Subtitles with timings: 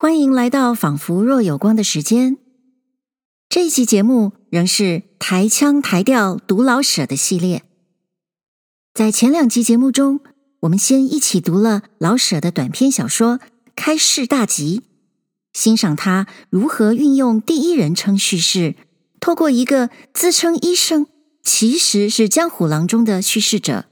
[0.00, 2.36] 欢迎来到仿佛若有光的时间。
[3.48, 7.64] 这一期节目仍是台腔台调读老舍的系列。
[8.94, 10.20] 在前两集节目中，
[10.60, 13.38] 我们先一起读了老舍的短篇小说
[13.74, 14.78] 《开市大吉》，
[15.52, 18.76] 欣赏他如何运用第一人称叙事，
[19.18, 21.08] 透过一个自称医生，
[21.42, 23.86] 其实是江虎郎中的叙事者，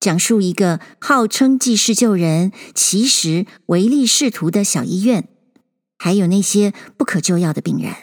[0.00, 5.28] 讲述一个号称济世救人，其实唯利是图的小医院。
[5.98, 7.94] 还有那些不可救药的病人，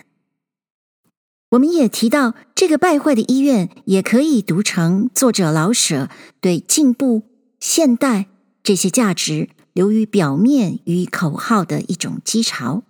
[1.49, 6.07] 我们也提到，这个败坏的医院也可以读成作者老舍
[6.39, 7.23] 对进步、
[7.59, 8.27] 现代
[8.61, 12.83] 这些价值流于表面与口号的一种讥嘲。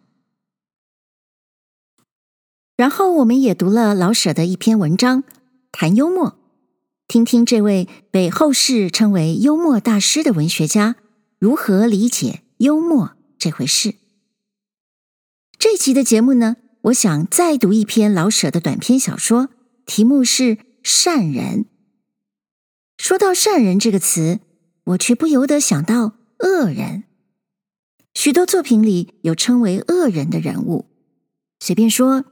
[2.76, 5.24] 然后，我们也读了老舍的一篇文章，
[5.72, 6.37] 谈幽默，
[7.08, 10.98] 听听这位被后世称为幽默大师的文学家
[11.40, 13.96] 如何理解幽默这回事。
[15.58, 19.48] 这集的节目呢，我想再读一篇老舍的短篇小说，
[19.86, 20.44] 题目是
[20.84, 21.64] 《善人》。
[22.98, 24.42] 说到“善人”这个词，
[24.84, 27.06] 我却不由得想到恶人。
[28.14, 30.88] 许多作品里有称为恶人的人物，
[31.60, 32.26] 随便说，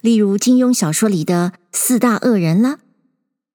[0.00, 2.78] 例如金庸小说里的四大恶人啦，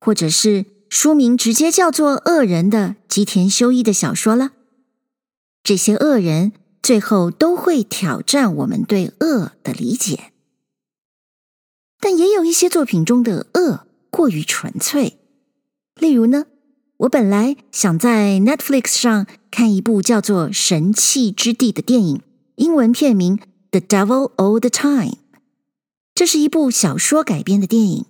[0.01, 4.51] 或者是书名直接叫做《恶人》的吉田修一的小说了，
[5.63, 6.51] 这些恶人。
[6.83, 10.31] 最后都会挑战我们对恶的理解，
[11.99, 15.19] 但也有一些作品中的恶过于纯粹。
[15.95, 16.47] 例如呢，
[16.97, 22.21] 我本来想在 Netflix 上看一部叫做《神器之地》的电影，
[22.55, 23.37] 英文片名
[23.69, 25.11] 《The Devil All the Time》。
[26.15, 28.05] 这是一部小说改编的电影。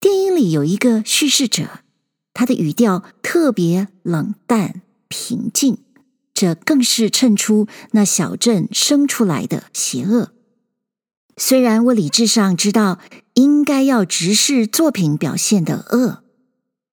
[0.00, 1.80] 电影里有一个叙事者，
[2.32, 5.78] 他的语调特别冷淡平静。
[6.32, 10.30] 这更是衬出那小镇生出来的邪恶。
[11.36, 13.00] 虽然我理智上知道
[13.34, 16.22] 应该要直视作品表现的恶，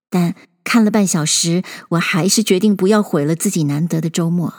[0.10, 4.52] 但看了半小时，我还是决定不要毁了自己难得的周末。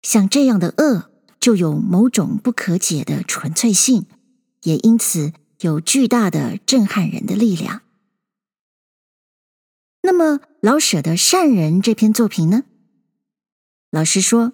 [0.00, 4.06] 像这样的恶，就有某种不可解的纯粹性，
[4.62, 7.82] 也因此有巨大的震撼人的力量。
[10.02, 12.64] 那么，老舍的《善人》这篇作品呢？
[13.90, 14.52] 老实说，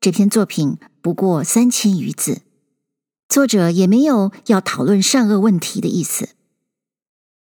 [0.00, 2.42] 这篇作品不过三千余字，
[3.28, 6.30] 作者也没有要讨论善恶问题的意思。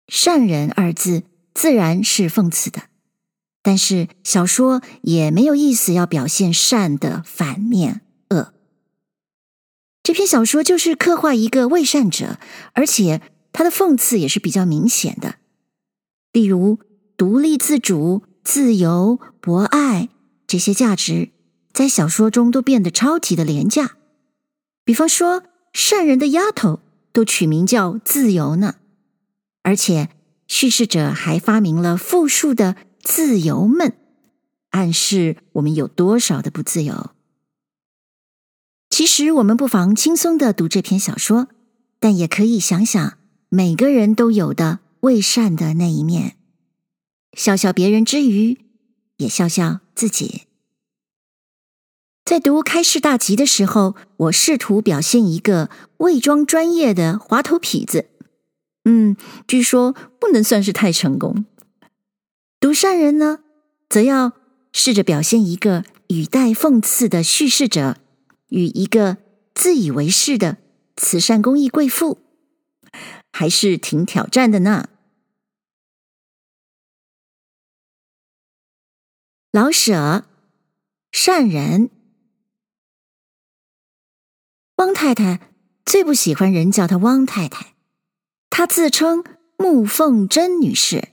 [0.08, 1.22] 善人二字
[1.54, 2.82] 自然是讽刺的，
[3.62, 8.52] 但是小说也没有意思要表现善的反面恶。
[10.06, 12.38] 这篇小说就是刻画一个伪善者，
[12.74, 13.20] 而且
[13.52, 15.34] 他的讽刺也是比较明显的，
[16.30, 16.78] 例如
[17.16, 20.08] 独立自主、自由、博爱
[20.46, 21.30] 这些价值。
[21.72, 23.96] 在小说中都变得超级的廉价，
[24.84, 26.78] 比方说善人的丫头
[27.12, 28.76] 都取名叫自由呢，
[29.64, 30.10] 而且
[30.46, 33.94] 叙事者还发明了复数的自由们，
[34.70, 37.10] 暗示我们有多少的不自由。
[38.96, 41.48] 其实我们不妨轻松的读这篇小说，
[42.00, 43.18] 但也可以想想
[43.50, 46.38] 每个人都有的未善的那一面，
[47.34, 48.58] 笑笑别人之余，
[49.18, 50.44] 也笑笑自己。
[52.24, 55.68] 在读《开市大吉》的时候，我试图表现一个
[55.98, 58.08] 伪装专业的滑头痞子。
[58.86, 59.14] 嗯，
[59.46, 61.44] 据说不能算是太成功。
[62.58, 63.40] 读善人呢，
[63.90, 64.32] 则要
[64.72, 67.98] 试着表现一个语带讽刺的叙事者
[68.48, 69.18] 与一个
[69.54, 70.58] 自以为是的
[70.96, 72.18] 慈善公益贵妇，
[73.32, 74.88] 还是挺挑战的呢。
[79.50, 80.26] 老舍，
[81.10, 81.90] 善人。
[84.76, 85.52] 汪太太
[85.86, 87.74] 最不喜欢人叫她汪太太，
[88.50, 89.24] 她自称
[89.56, 91.08] 穆凤珍女士，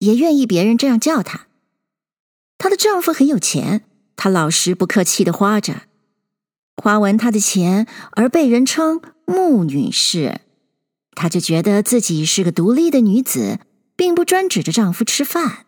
[0.00, 1.46] 也愿意别人这样叫她。
[2.58, 5.87] 她的丈夫很有钱，她老实不客气的花着，
[6.80, 10.40] 花完她的钱而被人称穆女士，
[11.12, 13.58] 她就觉得自己是个独立的女子，
[13.94, 15.66] 并不专指着丈夫吃饭。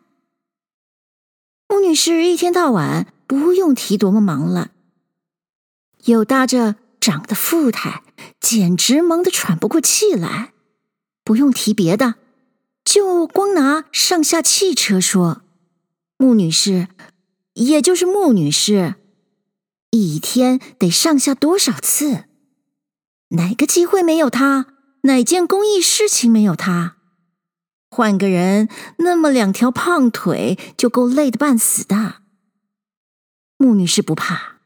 [1.69, 4.71] 穆女士一天到晚不用提多么忙了，
[6.05, 6.77] 又搭着。
[7.01, 8.03] 长得富态，
[8.41, 10.53] 简直忙得喘不过气来。
[11.25, 12.17] 不用提别的，
[12.85, 15.41] 就光拿上下汽车说，
[16.19, 16.89] 穆女士，
[17.55, 18.97] 也就是穆女士，
[19.91, 22.25] 一天得上下多少次？
[23.31, 24.75] 哪个机会没有他？
[25.03, 26.97] 哪件公益事情没有他？
[27.91, 32.23] 换个人，那么两条胖腿就够累得半死的。
[33.57, 34.61] 穆女士不怕。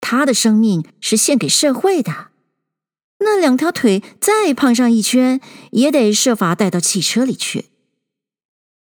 [0.00, 2.28] 她的生命是献给社会的。
[3.20, 5.40] 那两条腿再胖上一圈，
[5.72, 7.70] 也得设法带到汽车里去。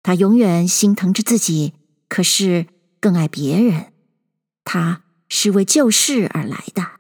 [0.03, 1.75] 她永远心疼着自己，
[2.09, 2.69] 可是
[3.01, 3.93] 更爱别人。
[4.65, 6.99] 她是为救世而来的。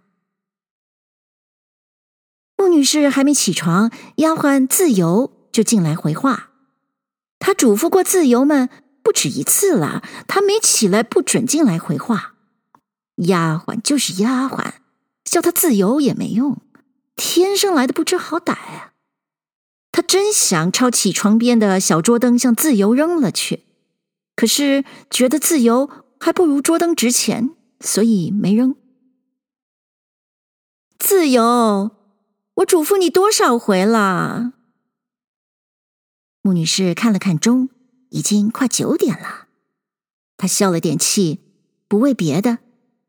[2.56, 6.50] 穆女士还没起床，丫鬟自由就进来回话。
[7.38, 8.68] 她嘱咐过自由们
[9.02, 12.34] 不止一次了，她没起来不准进来回话。
[13.16, 14.72] 丫鬟就是丫鬟，
[15.24, 16.60] 叫她自由也没用，
[17.14, 18.92] 天生来的不知好歹啊！
[19.92, 23.64] 她真想抄起床边的小桌灯向自由扔了去，
[24.36, 25.88] 可是觉得自由
[26.20, 28.74] 还不如桌灯值钱，所以没扔。
[30.98, 31.92] 自由。
[32.54, 34.54] 我嘱咐你多少回了？
[36.42, 37.68] 穆女士看了看钟，
[38.08, 39.46] 已经快九点了。
[40.36, 41.38] 她消了点气，
[41.86, 42.58] 不为别的，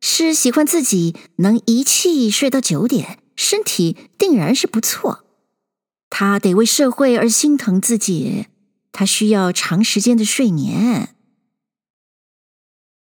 [0.01, 5.25] 是喜欢自己能一气睡到九点，身体定然是不错。
[6.11, 8.47] 她得为社会而心疼自己，
[8.91, 11.15] 她需要长时间的睡眠。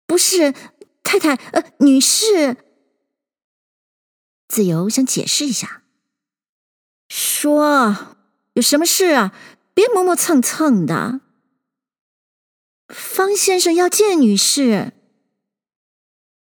[0.07, 0.55] 不是，
[1.03, 2.57] 太太，呃，女士，
[4.49, 5.83] 自由想解释一下。
[7.09, 8.17] 说，
[8.55, 9.35] 有什么事啊？
[9.75, 11.21] 别磨磨蹭蹭的。
[12.89, 14.93] 方先生要见女士。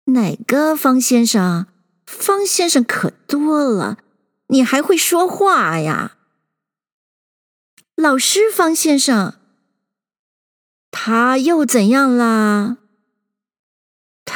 [0.06, 1.66] 哪个方先生？
[2.06, 3.98] 方先生可多了，
[4.48, 6.18] 你还会说话呀？
[7.94, 9.40] 老师方先生，
[10.90, 12.78] 他又怎样啦？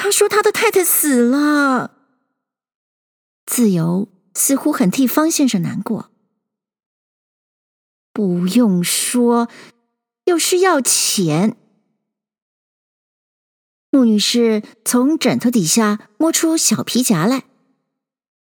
[0.00, 1.95] 他说他的太太死了。
[3.47, 4.09] 自由。
[4.35, 6.12] 似乎很替方先生难过。
[8.12, 9.49] 不用说，
[10.27, 11.56] 又是要钱。
[13.91, 17.47] 穆女士从枕头底下摸出小皮夹来，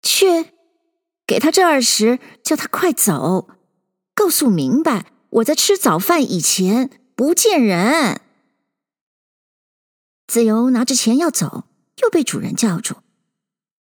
[0.03, 0.53] 去
[1.27, 3.49] 给他这二十，叫他快走，
[4.15, 8.21] 告诉明白，我在吃早饭以前不见人。
[10.27, 11.65] 自由拿着钱要走，
[12.03, 12.97] 又被主人叫住。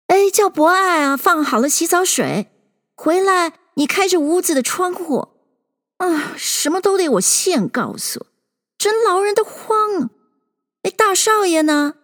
[0.07, 1.17] 哎，叫博爱啊！
[1.17, 2.51] 放好了洗澡水，
[2.95, 5.29] 回来你开着屋子的窗户。
[5.97, 8.27] 啊，什么都得我现告诉，
[8.77, 10.11] 真劳人的慌。
[10.83, 11.95] 哎，大少爷呢？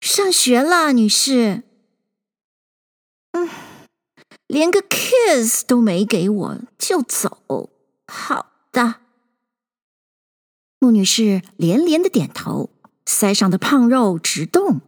[0.00, 1.62] 上学了，女士。
[3.32, 3.48] 嗯，
[4.48, 7.70] 连个 kiss 都没给我就走。
[8.08, 8.96] 好的。
[10.80, 12.70] 穆女士连连的点头，
[13.06, 14.80] 腮上的胖肉直动。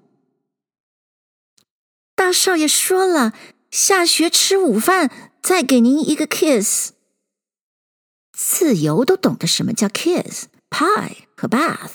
[2.15, 3.33] 大少爷说了，
[3.71, 5.11] 下学吃午饭，
[5.43, 6.93] 再给您一个 kiss。
[8.33, 11.91] 自由都懂得什么叫 kiss、pie 和 bath。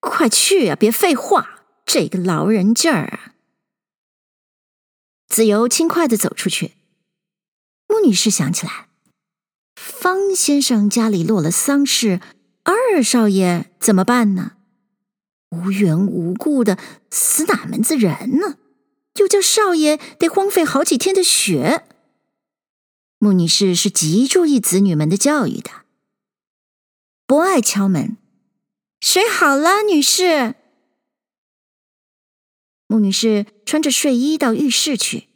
[0.00, 3.34] 快去啊，别废话，这个老人劲儿啊！
[5.28, 6.72] 自由轻快的走出去。
[7.86, 8.88] 穆女士想起来，
[9.76, 12.20] 方先生家里落了丧事，
[12.92, 14.56] 二少爷怎么办呢？
[15.50, 16.78] 无缘无故的
[17.10, 18.58] 死哪门子人呢？
[19.16, 21.84] 又叫少爷得荒废好几天的学。
[23.18, 25.70] 穆女士是极注意子女们的教育的。
[27.26, 28.16] 博爱敲门，
[29.00, 30.56] 水好了，女士。
[32.86, 35.28] 穆女士穿着睡衣到浴室去，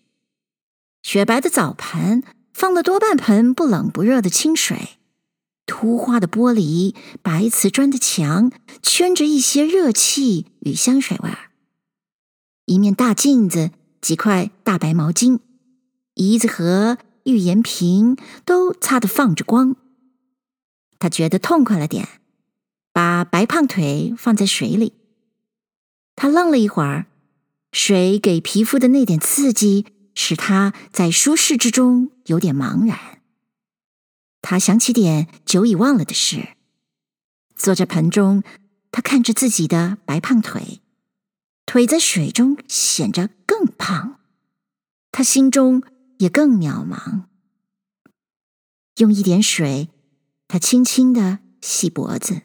[1.02, 4.98] 雪白的澡盆放了多半盆不冷不热的清水。
[5.66, 8.50] 凸花的玻璃，白瓷砖的墙，
[8.82, 11.50] 圈着一些热气与香水味儿。
[12.66, 15.40] 一面大镜子，几块大白毛巾，
[16.14, 19.76] 椅子和浴盐瓶都擦得放着光。
[20.98, 22.08] 他觉得痛快了点，
[22.92, 24.92] 把白胖腿放在水里。
[26.16, 27.06] 他愣了一会儿，
[27.72, 33.13] 水给皮肤的那点刺激，使他在舒适之中有点茫然。
[34.46, 36.54] 他想起点久已忘了的事，
[37.56, 38.42] 坐在盆中，
[38.92, 40.82] 他看着自己的白胖腿，
[41.64, 44.20] 腿在水中显着更胖，
[45.10, 45.82] 他心中
[46.18, 47.22] 也更渺茫。
[48.98, 49.88] 用一点水，
[50.46, 52.42] 他轻轻的洗脖子，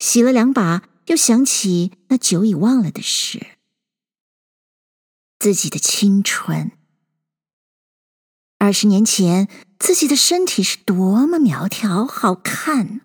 [0.00, 3.58] 洗了两把，又想起那久已忘了的事，
[5.38, 6.72] 自己的青春。
[8.64, 9.46] 二十年前，
[9.78, 13.02] 自己的身体是多么苗条好看。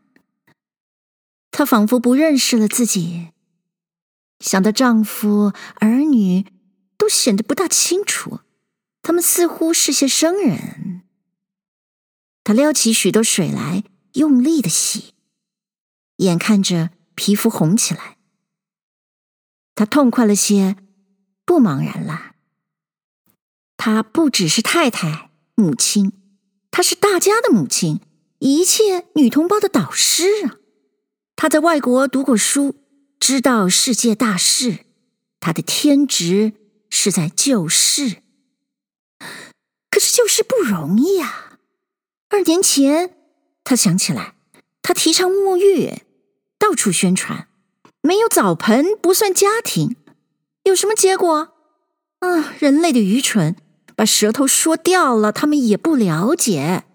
[1.52, 3.32] 她仿佛不认识了自己，
[4.40, 5.52] 想到丈夫、
[5.82, 6.46] 儿女
[6.98, 8.40] 都显得不大清楚，
[9.02, 11.02] 他们似乎是些生人。
[12.46, 15.14] 她撩起许多水来，用力的洗，
[16.16, 18.16] 眼看着皮肤红起来。
[19.76, 20.78] 他痛快了些，
[21.44, 22.36] 不茫然了。
[23.76, 25.29] 他不只是太太、
[25.60, 26.14] 母亲，
[26.72, 28.00] 她是大家的母亲，
[28.40, 30.56] 一切女同胞的导师啊！
[31.36, 32.76] 她在外国读过书，
[33.20, 34.86] 知道世界大事，
[35.42, 36.54] 她的天职
[36.90, 38.24] 是在救世。
[39.92, 41.60] 可是救世不容易啊！
[42.30, 43.16] 二年前，
[43.66, 44.36] 他想起来，
[44.82, 46.04] 他提倡沐浴，
[46.58, 47.50] 到处宣传，
[48.02, 49.98] 没有澡盆不算家庭，
[50.64, 51.54] 有什么结果？
[52.20, 53.56] 啊，人类的愚蠢，
[54.00, 56.86] 把舌头说掉了，他们也不了解。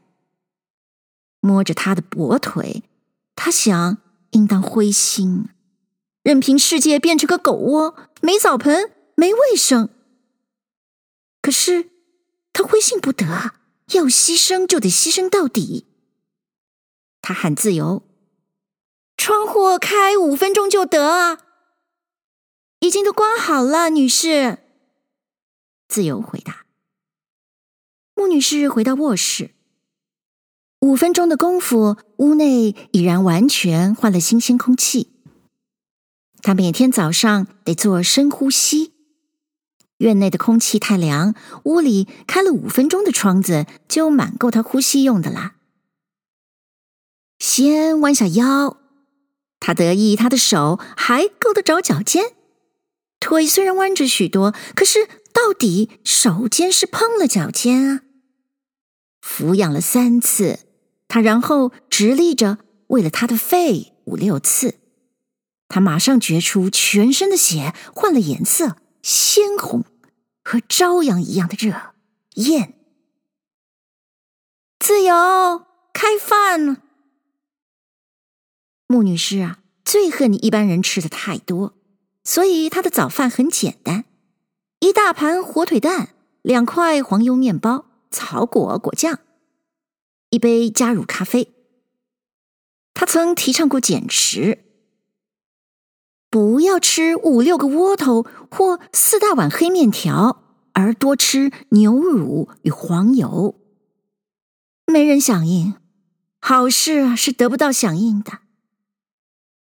[1.41, 2.83] 摸着他的跛腿，
[3.37, 3.99] 他想。
[4.31, 5.51] 应当灰心，
[6.23, 9.91] 任凭世界变成个狗窝，没澡盆，没卫生。
[11.41, 11.91] 可是
[12.53, 13.53] 他灰心不得，
[13.93, 15.87] 要牺牲就得牺牲到底。
[17.21, 18.03] 他喊自由，
[19.17, 21.39] 窗户开五分钟就得啊，
[22.81, 24.59] 已经都关好了，女士。
[25.87, 26.64] 自由回答。
[28.15, 29.51] 穆女士回到卧室。
[30.81, 35.11] 五分钟的功夫，屋内已然完全换了新鲜空气。
[36.43, 38.93] 他每天早上得做深呼吸。
[39.99, 45.55] 院内的空气太凉，屋里开了五分钟的窗子，就满够他呼吸用的啦。
[47.39, 48.77] 先弯下腰，
[49.59, 52.33] 他得意，他的手还够得着脚尖。
[53.19, 58.01] 腿虽然弯着许多，可是到底手尖是碰了脚尖啊。
[59.25, 60.59] 抚养了三次。
[61.09, 64.81] 他然后直立着，喂了他的肺五六次，
[65.69, 69.85] 他马上觉出全身的血换了颜色，鲜红，
[70.43, 71.95] 和朝阳一样的热
[72.35, 72.75] 艳。
[74.81, 76.83] 自由，开饭。
[78.87, 81.75] 穆女士啊，最恨你一般人吃的太多，
[82.25, 84.05] 所以她的早饭很简单：
[84.81, 86.11] 一大盘火腿蛋，
[86.43, 89.19] 两块黄油面包，草果果酱。
[90.31, 91.53] 一杯加乳咖啡。
[92.95, 94.65] 他曾提倡过减食，
[96.31, 103.61] 不要吃五六个窝头或四大碗黑面条，而多吃牛乳与黄油。
[104.87, 105.75] 没人响应，
[106.41, 108.39] 好事是得不到响应的。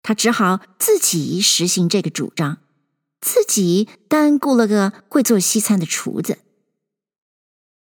[0.02, 2.58] 他只好自己实行这个主张，
[3.20, 6.38] 自己单雇了个会做西餐的厨子，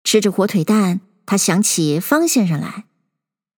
[0.06, 1.02] 吃着火腿蛋。
[1.26, 2.86] 他想起方先生来，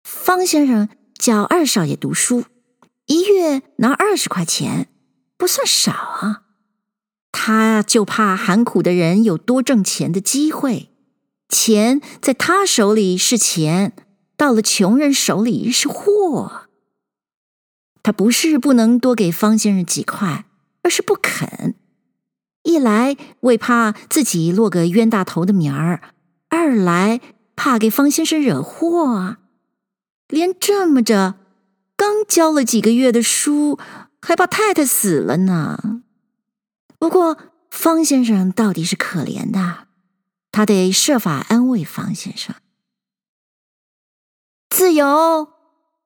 [0.03, 0.87] 方先生
[1.17, 2.45] 教二少爷读书，
[3.05, 4.87] 一月拿二十块钱，
[5.37, 6.43] 不算少啊。
[7.33, 10.89] 他就怕喊苦的人有多挣钱的机会，
[11.49, 13.91] 钱在他手里是钱，
[14.37, 16.69] 到了穷人手里是祸。
[18.01, 20.45] 他不是不能多给方先生几块，
[20.83, 21.75] 而是不肯。
[22.63, 26.13] 一来为怕自己落个冤大头的名儿，
[26.49, 27.21] 二来。
[27.59, 29.39] 怕给方先生惹祸啊！
[30.27, 31.39] 连这么着，
[31.95, 33.79] 刚教了几个月的书，
[34.21, 36.03] 还怕太太死了呢。
[36.99, 37.35] 不过
[37.71, 39.87] 方先生到底是可怜的，
[40.51, 42.55] 他得设法安慰方先生。
[44.69, 45.47] 自由，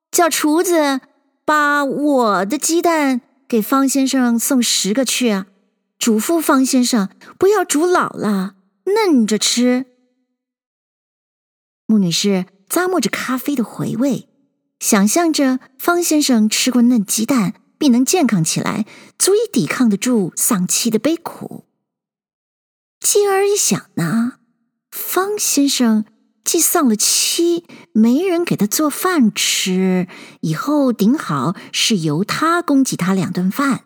[0.09, 1.01] 叫厨子
[1.43, 5.47] 把我的鸡蛋给方先生送十个去啊！
[5.99, 8.55] 嘱咐方先生不要煮老了，
[8.85, 9.90] 嫩着吃。
[11.91, 14.29] 穆女士咂摸着咖啡的回味，
[14.79, 18.85] 想象着方先生吃过嫩鸡蛋，必能健康起来，
[19.19, 21.65] 足以抵抗得住丧妻的悲苦。
[23.01, 24.35] 继而一想呢，
[24.89, 26.05] 方先生
[26.45, 30.07] 既丧了妻，没人给他做饭吃，
[30.39, 33.83] 以后顶好是由他供给他两顿饭。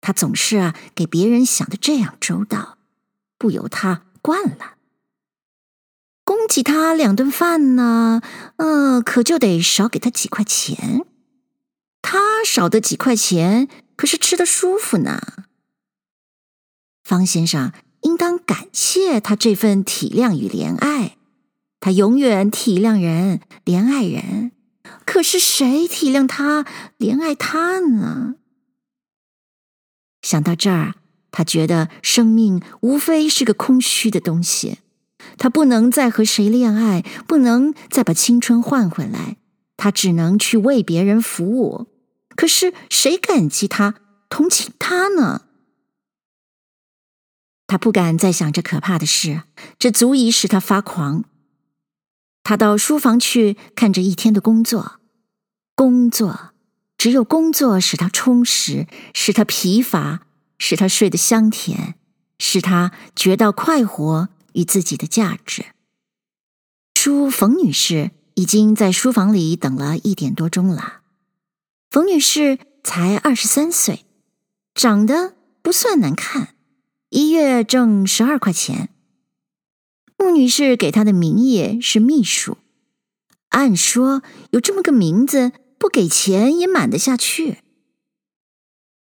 [0.00, 2.78] 他总是啊，给别人想的这样周到，
[3.36, 4.76] 不由他惯了。
[6.54, 8.20] 给他两顿饭呢，
[8.56, 11.06] 嗯、呃，可就得少给他几块钱。
[12.02, 15.20] 他少的几块钱，可是吃的舒服呢。
[17.02, 21.16] 方先生应当感谢他这份体谅与怜爱，
[21.80, 24.52] 他永远体谅人、怜爱人。
[25.06, 26.66] 可是谁体谅他、
[26.98, 28.34] 怜爱他呢？
[30.20, 30.96] 想到这儿，
[31.30, 34.78] 他觉得生命无非是个空虚的东西。
[35.42, 39.38] 他不能再和谁恋爱，不能再把青春换回来，
[39.76, 41.88] 他只能去为别人服务。
[42.36, 43.96] 可是谁感激他、
[44.28, 45.42] 同情他呢？
[47.66, 49.42] 他不敢再想这可怕的事，
[49.80, 51.24] 这足以使他发狂。
[52.44, 55.00] 他到书房去看着一天的工作，
[55.74, 56.52] 工作，
[56.96, 60.20] 只有工作使他充实，使他疲乏，
[60.56, 61.96] 使他睡得香甜，
[62.38, 65.66] 使他觉到快活与自己的价值。
[66.94, 71.00] 书冯女士已经在书房里等了一点多钟了。
[71.90, 74.06] 冯女士才二十三岁，
[74.74, 76.54] 长得不算难看，
[77.10, 78.88] 一月挣十二块钱。
[80.16, 82.56] 穆女士给她的名义是秘书，
[83.48, 87.58] 按说有这么个名字，不给钱也瞒得下去。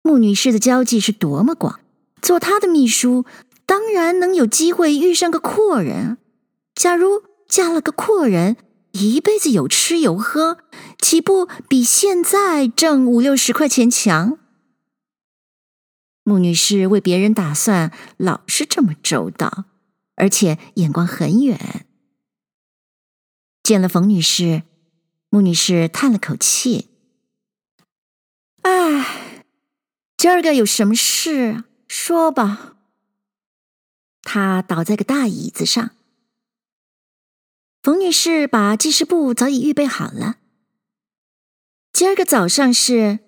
[0.03, 1.81] 穆女士的交际是多么广，
[2.21, 3.25] 做她的秘书，
[3.73, 6.19] 当然能有机会遇上个阔人。
[6.75, 8.59] 假如嫁了个阔人，
[8.91, 10.59] 一辈子有吃有喝，
[10.99, 14.37] 岂不比现在挣五六十块钱强？
[16.23, 19.65] 穆女士为别人打算，老是这么周到。
[20.17, 21.87] 而且眼光很远。
[23.63, 24.65] 见了冯女士，
[25.31, 26.91] 穆女士叹了口气
[28.61, 29.47] ：“哎，
[30.19, 31.65] 今儿个有什么事？
[31.89, 32.69] 说吧。”
[34.23, 35.91] 他倒在个大椅子上。
[37.83, 40.37] 冯女士把记事簿早已预备好了。
[41.93, 43.19] 今儿个早上是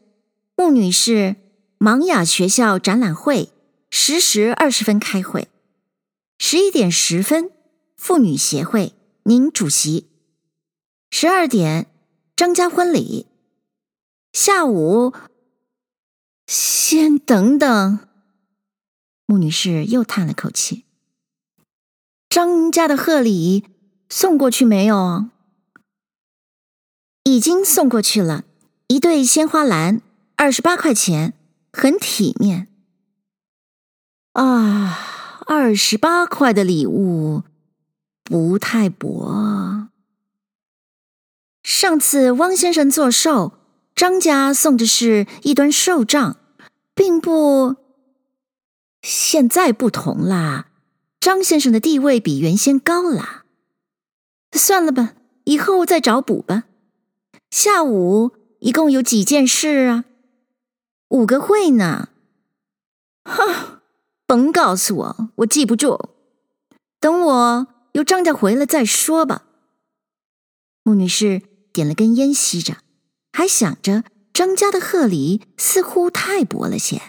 [0.57, 1.37] 穆女士
[1.79, 3.51] 盲哑学校展览会，
[3.91, 5.49] 十时二十分开会。
[6.39, 7.51] 十一点十分，
[7.97, 10.09] 妇女协会，您主席。
[11.11, 11.87] 十二点，
[12.35, 13.27] 张家婚礼。
[14.33, 15.13] 下午，
[16.47, 17.99] 先等等。
[19.27, 20.84] 穆女士又叹了口气。
[22.35, 23.62] 张家的贺礼
[24.09, 25.26] 送过去没有？
[27.23, 28.43] 已经送过去了，
[28.88, 30.03] 一对鲜花篮，
[30.35, 31.35] 二十八块钱，
[31.73, 32.67] 很体面。
[34.33, 34.99] 啊。
[35.47, 37.45] 二十八块的礼物
[38.25, 39.87] 不太薄。
[41.62, 43.53] 上次汪先生做寿，
[43.95, 46.37] 张家送的是一端寿帐，
[46.97, 47.76] 并不。
[49.03, 50.67] 现在不同啦，
[51.25, 53.46] 张先生的地位比原先高了。
[54.53, 56.64] 算了吧，以后再找补吧。
[57.51, 60.05] 下午一共有几件事啊？
[61.09, 62.11] 五个会呢。
[63.25, 63.81] 哈。
[64.27, 66.11] 甭告诉我，我记不住。
[67.01, 69.46] 等我由张家回来再说吧。
[70.83, 71.40] 穆女士
[71.72, 72.77] 点了根烟吸着，
[73.33, 77.01] 还想着张家的贺礼似乎太薄了些。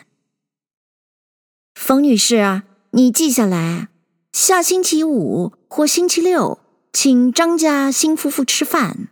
[1.74, 3.90] 冯女士啊，你记下来，
[4.36, 6.60] 下星期五或星期六
[6.92, 9.08] 请张家新夫妇吃饭。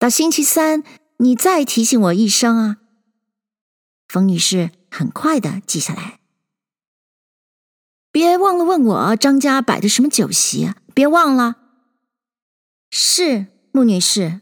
[0.00, 0.82] 到星期三
[1.18, 2.78] 你再提醒我一声啊。
[4.08, 6.18] 冯女士很快的记下来。
[8.10, 10.72] 别忘了问我张家摆的什么酒席！
[10.92, 11.58] 别忘了。
[12.90, 14.40] 是，穆女士。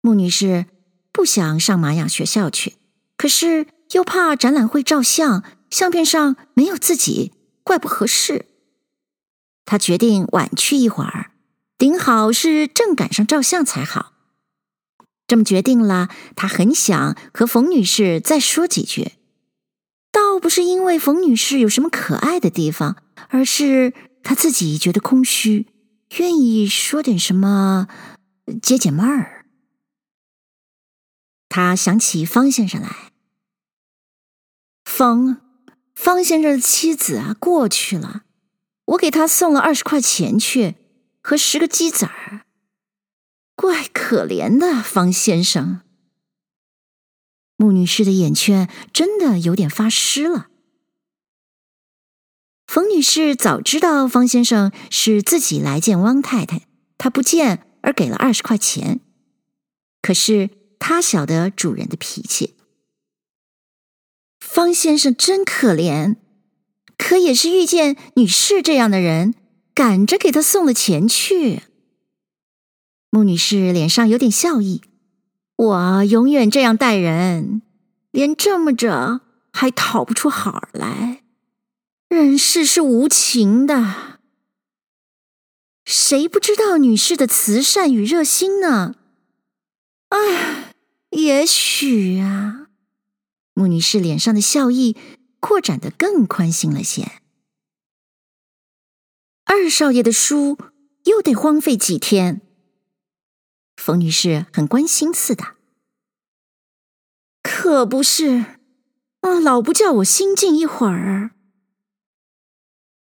[0.00, 0.66] 穆女士
[1.12, 2.74] 不想上玛雅学校去，
[3.16, 7.32] 可是又怕展览会照相，相片上没有自己，
[7.64, 8.46] 怪不合适。
[9.64, 11.32] 他决定晚去一会儿，
[11.76, 14.12] 顶好是正赶上照相才好。
[15.26, 19.12] 这么决定了，他很想和冯女士再说几句。
[20.12, 25.66] 倒不是因为冯女士有什么可爱的地方，而是她自己觉得空虚，
[26.18, 27.88] 愿意说点什么
[28.62, 29.46] 解解闷儿。
[31.48, 33.12] 他想起方先生来，
[34.84, 35.40] 方
[35.94, 38.24] 方先生的妻子啊，过去了，
[38.86, 40.74] 我给他送了二十块钱去
[41.22, 42.46] 和十个鸡子儿，
[43.54, 45.80] 怪可怜的方先生。
[47.56, 50.48] 穆女士的眼圈真的有点发湿了。
[52.66, 56.66] 冯女士早知道方先生是自己来见汪太太，
[56.98, 59.00] 她不见而给了二十块钱。
[60.02, 62.56] 可是她晓得主人的脾气。
[64.46, 66.16] 方先生真可怜，
[66.96, 69.34] 可也是遇见女士这样的人，
[69.74, 71.62] 赶着给他送了钱去。
[73.10, 74.82] 穆女士脸上有点笑意。
[75.56, 77.62] 我永远这样待人，
[78.12, 81.22] 连这么着还讨不出好来。
[82.08, 84.20] 人世是无情的，
[85.84, 88.94] 谁不知道女士的慈善与热心呢？
[90.10, 90.74] 唉，
[91.10, 92.63] 也许啊。
[93.54, 94.96] 穆女士脸上的笑意
[95.40, 97.20] 扩展的更宽心了些。
[99.44, 100.58] 二少爷的书
[101.04, 102.40] 又得荒废几天。
[103.76, 105.56] 冯女士很关心似的，
[107.42, 108.44] 可不是
[109.20, 111.30] 啊，老不叫我心静一会儿。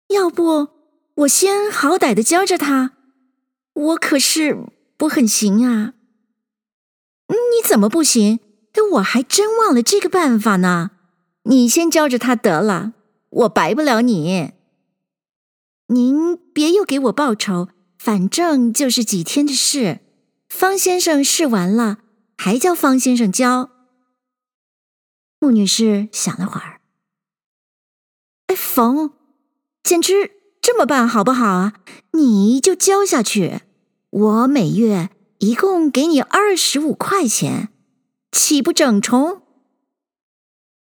[0.08, 0.68] 要不
[1.14, 2.96] 我先好歹的教着他，
[3.72, 5.94] 我可是不很行啊。
[7.28, 8.40] 你怎么不行？
[8.82, 10.92] 我还真忘了这个办法呢。
[11.44, 12.94] 你先教着他得了，
[13.30, 14.52] 我白不了你。
[15.88, 20.00] 您别又给我报仇，反正就是几天的事。
[20.48, 21.98] 方先生试完了，
[22.38, 23.70] 还叫方先生教。
[25.40, 26.80] 穆女士想了会儿，
[28.46, 29.12] 哎，冯，
[29.82, 30.30] 简直
[30.62, 31.74] 这么办好不好啊？
[32.12, 33.60] 你就教下去，
[34.08, 35.10] 我每月
[35.40, 37.68] 一共给你二十五块钱，
[38.34, 39.42] 岂不整重？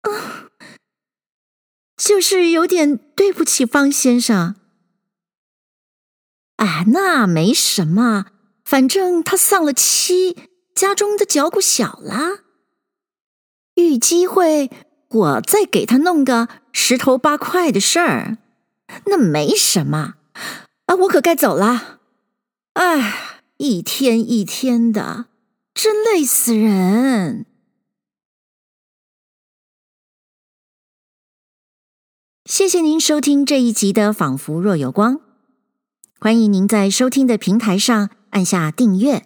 [0.01, 0.49] 啊，
[1.95, 4.55] 就是有点对不起方先生。
[6.57, 8.25] 啊，那没什么，
[8.65, 10.35] 反正他丧了妻，
[10.75, 12.43] 家中的脚骨小了。
[13.75, 14.69] 遇机会，
[15.07, 18.37] 我再给他弄个十头八块的事儿，
[19.05, 20.15] 那没什么。
[20.87, 22.01] 啊，我可该走了。
[22.73, 25.27] 哎，一天一天的，
[25.73, 27.45] 真累死人。
[32.45, 35.15] 谢谢您收听这一集的《仿佛若有光》。
[36.19, 39.25] 欢迎您在收听的平台上按下订阅。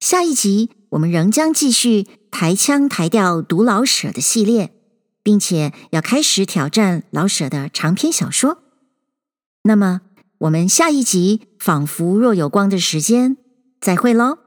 [0.00, 4.74] 下一集我们仍将继续抬腔抬调读老舍的系列，
[5.22, 8.62] 并且要开始挑战老舍的长篇小说。
[9.62, 10.00] 那么，
[10.38, 13.36] 我们下一集《仿佛若有光》的时间
[13.80, 14.38] 再会喽。